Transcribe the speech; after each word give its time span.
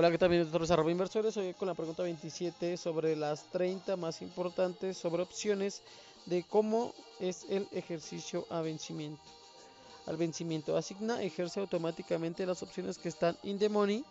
Hola, 0.00 0.12
¿qué 0.12 0.18
tal? 0.18 0.28
Bienvenidos 0.28 0.70
a 0.70 0.90
inversores. 0.92 1.36
Hoy 1.38 1.54
con 1.54 1.66
la 1.66 1.74
pregunta 1.74 2.04
27 2.04 2.76
sobre 2.76 3.16
las 3.16 3.50
30 3.50 3.96
más 3.96 4.22
importantes 4.22 4.96
sobre 4.96 5.22
opciones 5.24 5.82
de 6.26 6.44
cómo 6.44 6.94
es 7.18 7.44
el 7.50 7.66
ejercicio 7.72 8.46
a 8.48 8.60
vencimiento. 8.60 9.20
Al 10.06 10.16
vencimiento 10.16 10.76
asigna, 10.76 11.20
ejerce 11.20 11.58
automáticamente 11.58 12.46
las 12.46 12.62
opciones 12.62 12.96
que 12.96 13.08
están 13.08 13.36
in 13.42 13.58
the 13.58 13.68
money. 13.68 14.04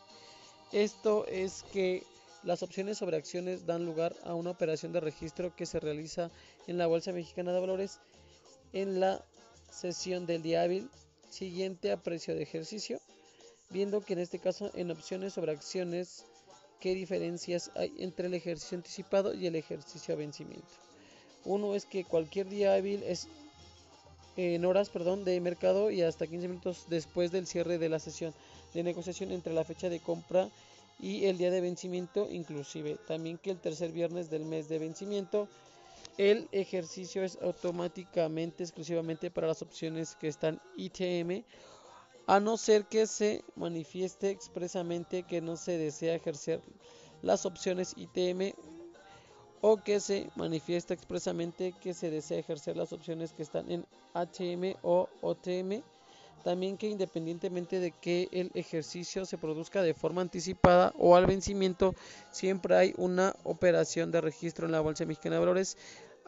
Esto 0.73 1.26
es 1.26 1.64
que 1.71 2.04
las 2.44 2.64
opciones 2.64 2.98
sobre 2.98 3.16
acciones 3.16 3.66
dan 3.66 3.86
lugar 3.86 4.14
a 4.26 4.34
una 4.34 4.50
operación 4.50 4.92
de 4.92 5.00
registro 5.00 5.56
que 5.56 5.66
se 5.66 5.80
realiza 5.80 6.30
en 6.68 6.78
la 6.78 6.88
Bolsa 6.88 7.14
Mexicana 7.14 7.54
de 7.54 7.62
Valores 7.62 8.02
en 8.74 9.00
la 9.00 9.24
sesión 9.72 10.26
del 10.26 10.42
día 10.42 10.64
hábil 10.64 10.90
siguiente 11.30 11.94
a 11.94 12.04
precio 12.04 12.36
de 12.36 12.44
ejercicio 12.44 13.00
viendo 13.70 14.02
que 14.02 14.13
en 14.13 14.20
este 14.20 14.39
caso 14.39 14.71
en 14.73 14.91
opciones 14.91 15.34
sobre 15.34 15.52
acciones, 15.52 16.25
qué 16.80 16.94
diferencias 16.94 17.71
hay 17.75 17.94
entre 17.99 18.27
el 18.27 18.34
ejercicio 18.34 18.77
anticipado 18.77 19.34
y 19.34 19.48
el 19.48 19.55
ejercicio 19.55 20.13
a 20.13 20.17
vencimiento. 20.17 20.67
Uno 21.45 21.75
es 21.75 21.85
que 21.85 22.03
cualquier 22.03 22.48
día 22.49 22.73
hábil 22.73 23.03
es 23.03 23.27
en 24.35 24.66
horas 24.66 24.89
perdón, 24.89 25.25
de 25.25 25.39
mercado 25.41 25.89
y 25.89 26.03
hasta 26.03 26.27
15 26.27 26.48
minutos 26.48 26.85
después 26.89 27.31
del 27.31 27.48
cierre 27.48 27.80
de 27.80 27.89
la 27.89 27.99
sesión 27.99 28.34
de 28.73 28.84
negociación 28.84 29.31
entre 29.31 29.53
la 29.53 29.63
fecha 29.63 29.89
de 29.89 29.99
compra 29.99 30.49
y 30.99 31.25
el 31.25 31.38
día 31.38 31.52
de 31.52 31.61
vencimiento, 31.61 32.27
inclusive 32.30 32.97
también 33.08 33.38
que 33.38 33.52
el 33.52 33.59
tercer 33.59 33.91
viernes 33.91 34.30
del 34.30 34.45
mes 34.45 34.70
de 34.70 34.80
vencimiento 34.80 35.47
el 36.17 36.47
ejercicio 36.52 37.23
es 37.23 37.38
automáticamente 37.41 38.63
exclusivamente 38.63 39.30
para 39.30 39.47
las 39.47 39.61
opciones 39.61 40.16
que 40.16 40.27
están 40.27 40.59
ITM 40.75 41.44
a 42.27 42.41
no 42.41 42.58
ser 42.58 42.86
que 42.86 43.08
se 43.08 43.44
manifieste 43.55 44.30
expresamente 44.30 45.23
que 45.23 45.41
no 45.41 45.55
se 45.55 45.77
desea 45.77 46.16
ejercer 46.16 46.62
las 47.22 47.45
opciones 47.45 47.94
ITM 47.95 48.53
o 49.61 49.78
que 49.78 50.02
se 50.02 50.30
manifieste 50.36 50.94
expresamente 50.94 51.73
que 51.81 51.94
se 51.94 52.11
desea 52.11 52.38
ejercer 52.38 52.75
las 52.75 52.92
opciones 52.92 53.31
que 53.31 53.44
están 53.44 53.72
en 53.72 53.86
ATM 54.14 54.75
o 54.83 55.08
OTM. 55.22 55.81
También 56.44 56.78
que 56.78 56.88
independientemente 56.88 57.80
de 57.80 57.92
que 57.92 58.28
el 58.31 58.52
ejercicio 58.53 59.25
se 59.25 59.38
produzca 59.38 59.81
de 59.81 59.94
forma 59.94 60.22
anticipada 60.22 60.94
o 60.98 61.16
al 61.16 61.25
vencimiento, 61.25 61.95
siempre 62.31 62.75
hay 62.75 62.94
una 62.98 63.36
operación 63.44 64.11
de 64.11 64.22
registro 64.22 64.66
en 64.66 64.73
la 64.73 64.81
Bolsa 64.81 65.05
Mexicana 65.05 65.36
de 65.36 65.39
Valores 65.39 65.78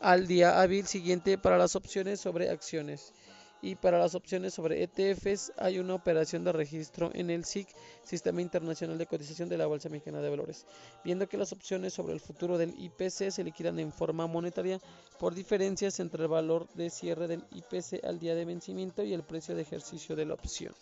al 0.01 0.27
día 0.27 0.61
hábil 0.61 0.87
siguiente 0.87 1.37
para 1.37 1.57
las 1.57 1.75
opciones 1.75 2.19
sobre 2.21 2.49
acciones 2.49 3.13
y 3.61 3.75
para 3.75 3.99
las 3.99 4.15
opciones 4.15 4.53
sobre 4.53 4.83
ETFs 4.83 5.51
hay 5.57 5.79
una 5.79 5.95
operación 5.95 6.43
de 6.43 6.51
registro 6.51 7.11
en 7.13 7.29
el 7.29 7.43
SIC, 7.45 7.67
Sistema 8.03 8.41
Internacional 8.41 8.97
de 8.97 9.05
Cotización 9.05 9.49
de 9.49 9.57
la 9.57 9.67
Bolsa 9.67 9.89
Mexicana 9.89 10.21
de 10.21 10.29
Valores, 10.29 10.65
viendo 11.03 11.27
que 11.27 11.37
las 11.37 11.51
opciones 11.51 11.93
sobre 11.93 12.13
el 12.13 12.19
futuro 12.19 12.57
del 12.57 12.73
IPC 12.79 13.31
se 13.31 13.43
liquidan 13.43 13.79
en 13.79 13.91
forma 13.91 14.27
monetaria 14.27 14.79
por 15.19 15.35
diferencias 15.35 15.99
entre 15.99 16.23
el 16.23 16.29
valor 16.29 16.67
de 16.75 16.89
cierre 16.89 17.27
del 17.27 17.43
IPC 17.51 18.03
al 18.05 18.19
día 18.19 18.35
de 18.35 18.45
vencimiento 18.45 19.03
y 19.03 19.13
el 19.13 19.23
precio 19.23 19.55
de 19.55 19.63
ejercicio 19.63 20.15
de 20.15 20.25
la 20.25 20.35
opción. 20.35 20.73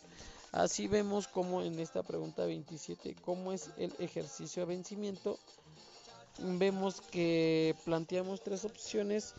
Así 0.51 0.87
vemos 0.87 1.27
como 1.27 1.61
en 1.61 1.79
esta 1.79 2.03
pregunta 2.03 2.45
27, 2.45 3.15
cómo 3.23 3.51
es 3.51 3.69
el 3.77 3.93
ejercicio 3.99 4.63
a 4.63 4.65
vencimiento. 4.65 5.37
Vemos 6.39 7.01
que 7.01 7.75
planteamos 7.83 8.41
tres 8.41 8.63
opciones, 8.63 9.33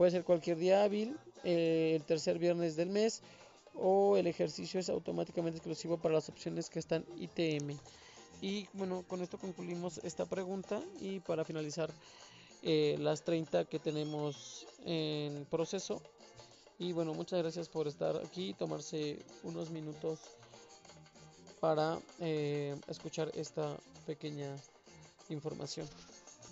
puede 0.00 0.12
ser 0.12 0.24
cualquier 0.24 0.56
día 0.56 0.82
hábil, 0.82 1.14
eh, 1.44 1.92
el 1.94 2.02
tercer 2.04 2.38
viernes 2.38 2.74
del 2.74 2.88
mes 2.88 3.20
o 3.74 4.16
el 4.16 4.26
ejercicio 4.26 4.80
es 4.80 4.88
automáticamente 4.88 5.58
exclusivo 5.58 5.98
para 5.98 6.14
las 6.14 6.30
opciones 6.30 6.70
que 6.70 6.78
están 6.78 7.04
ITM. 7.18 7.76
Y 8.40 8.66
bueno, 8.72 9.04
con 9.06 9.20
esto 9.20 9.36
concluimos 9.36 9.98
esta 10.02 10.24
pregunta 10.24 10.80
y 11.02 11.20
para 11.20 11.44
finalizar 11.44 11.90
eh, 12.62 12.96
las 12.98 13.24
30 13.24 13.66
que 13.66 13.78
tenemos 13.78 14.66
en 14.86 15.44
proceso. 15.50 16.00
Y 16.78 16.92
bueno, 16.92 17.12
muchas 17.12 17.40
gracias 17.40 17.68
por 17.68 17.86
estar 17.86 18.16
aquí 18.24 18.48
y 18.48 18.54
tomarse 18.54 19.18
unos 19.42 19.68
minutos 19.68 20.18
para 21.60 21.98
eh, 22.20 22.74
escuchar 22.88 23.30
esta 23.34 23.76
pequeña 24.06 24.56
información. 25.28 25.86